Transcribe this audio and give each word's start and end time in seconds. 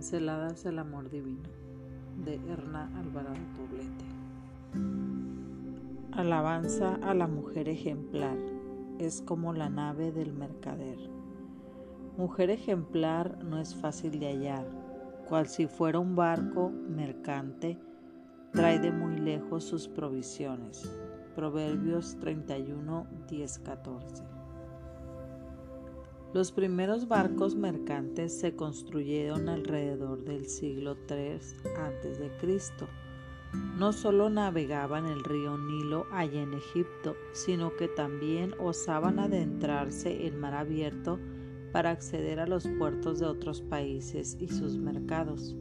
Pinceladas 0.00 0.64
del 0.64 0.78
Amor 0.78 1.10
Divino 1.10 1.50
de 2.24 2.36
Erna 2.50 2.90
Alvarado 2.98 3.36
Poblete. 3.54 4.06
Alabanza 6.12 6.94
a 7.02 7.12
la 7.12 7.26
mujer 7.26 7.68
ejemplar 7.68 8.38
es 8.98 9.20
como 9.20 9.52
la 9.52 9.68
nave 9.68 10.10
del 10.10 10.32
mercader. 10.32 10.96
Mujer 12.16 12.48
ejemplar 12.48 13.44
no 13.44 13.58
es 13.58 13.74
fácil 13.74 14.18
de 14.18 14.28
hallar, 14.28 14.66
cual 15.28 15.48
si 15.48 15.66
fuera 15.66 15.98
un 15.98 16.16
barco 16.16 16.70
mercante, 16.70 17.78
trae 18.52 18.78
de 18.78 18.92
muy 18.92 19.18
lejos 19.18 19.64
sus 19.64 19.86
provisiones. 19.86 20.90
Proverbios 21.34 22.18
31, 22.20 23.06
10, 23.28 23.58
14. 23.58 24.39
Los 26.32 26.52
primeros 26.52 27.08
barcos 27.08 27.56
mercantes 27.56 28.38
se 28.38 28.54
construyeron 28.54 29.48
alrededor 29.48 30.24
del 30.24 30.46
siglo 30.46 30.96
III 31.08 31.40
a.C. 31.76 32.30
No 33.76 33.92
solo 33.92 34.30
navegaban 34.30 35.06
el 35.06 35.24
río 35.24 35.58
Nilo 35.58 36.06
allá 36.12 36.40
en 36.40 36.54
Egipto, 36.54 37.16
sino 37.32 37.74
que 37.74 37.88
también 37.88 38.54
osaban 38.60 39.18
adentrarse 39.18 40.28
en 40.28 40.38
mar 40.38 40.54
abierto 40.54 41.18
para 41.72 41.90
acceder 41.90 42.38
a 42.38 42.46
los 42.46 42.68
puertos 42.78 43.18
de 43.18 43.26
otros 43.26 43.60
países 43.60 44.36
y 44.38 44.46
sus 44.46 44.78
mercados. 44.78 45.56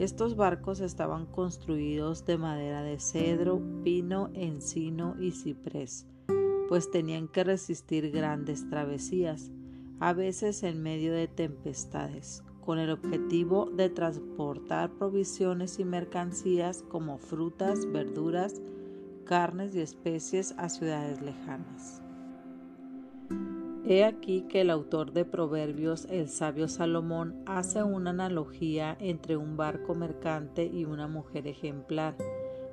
Estos 0.00 0.34
barcos 0.34 0.80
estaban 0.80 1.26
construidos 1.26 2.24
de 2.24 2.38
madera 2.38 2.82
de 2.82 2.98
cedro, 2.98 3.62
pino, 3.84 4.30
encino 4.34 5.14
y 5.20 5.30
ciprés, 5.30 6.08
pues 6.68 6.90
tenían 6.90 7.28
que 7.28 7.44
resistir 7.44 8.10
grandes 8.10 8.68
travesías 8.68 9.52
a 10.02 10.14
veces 10.14 10.64
en 10.64 10.82
medio 10.82 11.12
de 11.12 11.28
tempestades, 11.28 12.42
con 12.60 12.80
el 12.80 12.90
objetivo 12.90 13.66
de 13.66 13.88
transportar 13.88 14.90
provisiones 14.98 15.78
y 15.78 15.84
mercancías 15.84 16.82
como 16.88 17.18
frutas, 17.18 17.86
verduras, 17.92 18.60
carnes 19.24 19.76
y 19.76 19.80
especies 19.80 20.56
a 20.58 20.68
ciudades 20.70 21.22
lejanas. 21.22 22.02
He 23.86 24.02
aquí 24.02 24.42
que 24.48 24.62
el 24.62 24.70
autor 24.70 25.12
de 25.12 25.24
Proverbios, 25.24 26.06
el 26.10 26.28
sabio 26.28 26.66
Salomón, 26.66 27.40
hace 27.46 27.84
una 27.84 28.10
analogía 28.10 28.96
entre 28.98 29.36
un 29.36 29.56
barco 29.56 29.94
mercante 29.94 30.66
y 30.66 30.84
una 30.84 31.06
mujer 31.06 31.46
ejemplar. 31.46 32.16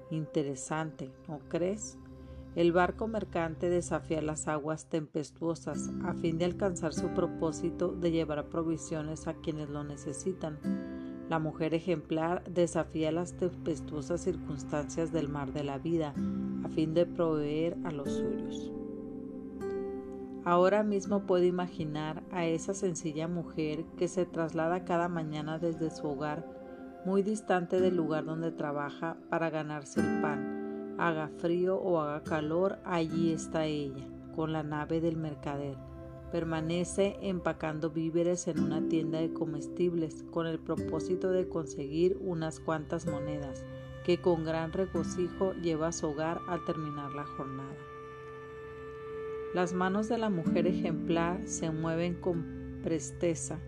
Interesante, 0.09 1.12
¿no 1.28 1.38
crees? 1.48 1.96
El 2.55 2.72
barco 2.72 3.08
mercante 3.08 3.69
desafía 3.69 4.22
las 4.23 4.47
aguas 4.47 4.89
tempestuosas 4.89 5.92
a 6.03 6.16
fin 6.16 6.39
de 6.39 6.45
alcanzar 6.45 6.94
su 6.94 7.09
propósito 7.09 7.89
de 7.89 8.11
llevar 8.11 8.50
provisiones 8.50 9.28
a 9.28 9.36
quienes 9.36 9.69
lo 9.69 9.83
necesitan. 9.83 10.58
La 11.30 11.38
mujer 11.38 11.75
ejemplar 11.75 12.44
desafía 12.45 13.11
las 13.11 13.33
tempestuosas 13.33 14.22
circunstancias 14.22 15.11
del 15.11 15.30
mar 15.30 15.53
de 15.53 15.64
la 15.64 15.78
vida 15.78 16.16
a 16.64 16.69
fin 16.69 16.95
de 16.95 17.06
proveer 17.06 17.78
a 17.83 17.91
los 17.91 18.11
suyos. 18.11 18.72
Ahora 20.44 20.81
mismo 20.81 21.28
puedo 21.28 21.44
imaginar 21.44 22.23
a 22.31 22.47
esa 22.47 22.73
sencilla 22.73 23.28
mujer 23.28 23.86
que 23.95 24.08
se 24.08 24.25
traslada 24.25 24.86
cada 24.86 25.08
mañana 25.08 25.59
desde 25.59 25.91
su 25.91 26.08
hogar 26.08 26.47
muy 27.06 27.22
distante 27.22 27.80
del 27.80 27.95
lugar 27.95 28.25
donde 28.25 28.52
trabaja 28.52 29.17
para 29.30 29.52
ganarse 29.52 30.00
el 30.00 30.22
pan 30.22 30.59
haga 31.00 31.30
frío 31.30 31.78
o 31.78 32.00
haga 32.00 32.23
calor, 32.23 32.78
allí 32.83 33.31
está 33.31 33.66
ella, 33.66 34.05
con 34.36 34.52
la 34.52 34.64
nave 34.64 35.00
del 35.02 35.16
mercader. 35.16 35.78
Permanece 36.31 37.17
empacando 37.22 37.89
víveres 37.89 38.47
en 38.47 38.59
una 38.59 38.88
tienda 38.88 39.19
de 39.19 39.33
comestibles 39.33 40.23
con 40.30 40.45
el 40.45 40.59
propósito 40.59 41.31
de 41.31 41.47
conseguir 41.47 42.17
unas 42.22 42.59
cuantas 42.59 43.07
monedas 43.07 43.63
que 44.06 44.19
con 44.19 44.44
gran 44.44 44.72
regocijo 44.72 45.53
lleva 45.53 45.88
a 45.88 45.91
su 45.91 46.07
hogar 46.07 46.40
al 46.47 46.63
terminar 46.66 47.13
la 47.13 47.25
jornada. 47.25 47.78
Las 49.53 49.74
manos 49.74 50.07
de 50.09 50.18
la 50.18 50.29
mujer 50.29 50.68
ejemplar 50.68 51.47
se 51.47 51.72
mueven 51.72 52.13
con 52.13 52.79
presteza, 52.84 53.59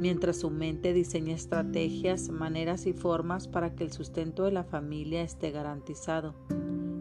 mientras 0.00 0.38
su 0.38 0.50
mente 0.50 0.94
diseña 0.94 1.34
estrategias, 1.34 2.30
maneras 2.30 2.86
y 2.86 2.94
formas 2.94 3.46
para 3.46 3.76
que 3.76 3.84
el 3.84 3.92
sustento 3.92 4.44
de 4.44 4.50
la 4.50 4.64
familia 4.64 5.22
esté 5.22 5.50
garantizado. 5.50 6.34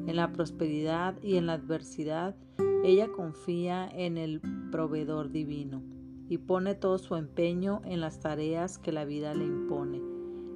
En 0.06 0.18
la 0.18 0.34
prosperidad 0.34 1.16
y 1.24 1.38
en 1.38 1.46
la 1.46 1.54
adversidad, 1.54 2.36
ella 2.84 3.08
confía 3.08 3.88
en 3.88 4.18
el 4.18 4.42
proveedor 4.70 5.32
divino 5.32 5.82
y 6.28 6.40
pone 6.40 6.76
todo 6.76 6.98
su 6.98 7.16
empeño 7.16 7.82
en 7.86 8.02
las 8.02 8.20
tareas 8.20 8.78
que 8.78 8.92
la 8.92 9.06
vida 9.06 9.34
le 9.34 9.46
impone. 9.46 10.02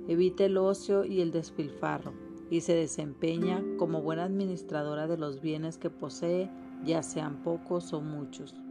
Evita 0.08 0.44
el 0.44 0.58
ocio 0.58 1.06
y 1.06 1.22
el 1.22 1.32
despilfarro 1.32 2.14
y 2.50 2.62
se 2.62 2.76
desempeña 2.76 3.64
como 3.78 4.02
buena 4.02 4.26
administradora 4.26 5.08
de 5.08 5.18
los 5.18 5.42
bienes 5.42 5.78
que 5.78 5.90
posee, 5.90 6.50
ya 6.84 7.04
sean 7.04 7.42
pocos 7.42 7.94
o 7.94 8.02
muchos. 8.02 8.63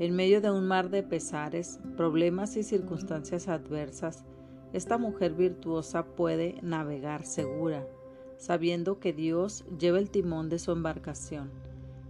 En 0.00 0.14
medio 0.14 0.40
de 0.40 0.52
un 0.52 0.68
mar 0.68 0.90
de 0.90 1.02
pesares, 1.02 1.80
problemas 1.96 2.56
y 2.56 2.62
circunstancias 2.62 3.48
adversas, 3.48 4.24
esta 4.72 4.96
mujer 4.96 5.34
virtuosa 5.34 6.04
puede 6.04 6.54
navegar 6.62 7.24
segura, 7.24 7.84
sabiendo 8.36 9.00
que 9.00 9.12
Dios 9.12 9.64
lleva 9.76 9.98
el 9.98 10.10
timón 10.10 10.48
de 10.50 10.60
su 10.60 10.70
embarcación. 10.70 11.50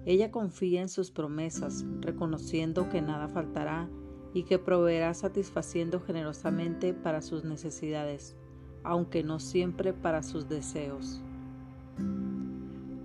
Ella 0.04 0.31
confía 0.31 0.82
en 0.82 0.91
sus 0.91 1.10
promesas, 1.10 1.87
reconociendo 2.00 2.91
que 2.91 3.00
nada 3.00 3.26
faltará 3.26 3.88
y 4.34 4.43
que 4.43 4.59
proveerá 4.59 5.15
satisfaciendo 5.15 5.99
generosamente 5.99 6.93
para 6.93 7.22
sus 7.22 7.44
necesidades, 7.44 8.37
aunque 8.84 9.22
no 9.22 9.41
siempre 9.41 9.94
para 9.94 10.22
sus 10.22 10.47
deseos. 10.47 11.22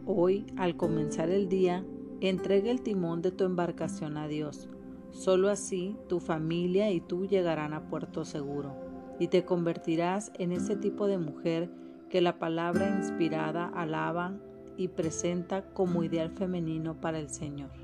Hoy, 0.06 0.46
al 0.58 0.76
comenzar 0.76 1.30
el 1.30 1.48
día, 1.48 1.86
entregue 2.30 2.72
el 2.72 2.82
timón 2.82 3.22
de 3.22 3.32
tu 3.32 3.44
embarcación 3.44 4.18
a 4.18 4.28
Dios 4.28 4.70
Solo 5.14 5.50
así 5.50 5.96
tu 6.10 6.20
familia 6.20 6.90
y 6.90 7.00
tú 7.00 7.28
llegarán 7.28 7.74
a 7.74 7.88
puerto 7.88 8.26
seguro 8.26 8.76
y 9.20 9.28
te 9.28 9.46
convertirás 9.46 10.32
en 10.40 10.52
ese 10.52 10.76
tipo 10.76 11.06
de 11.06 11.20
mujer 11.20 11.70
que 12.10 12.20
la 12.20 12.40
palabra 12.40 12.90
inspirada 12.98 13.68
alaba 13.68 14.34
y 14.76 14.88
presenta 14.88 15.70
como 15.74 16.04
ideal 16.04 16.32
femenino 16.32 17.00
para 17.00 17.20
el 17.20 17.30
Señor. 17.30 17.83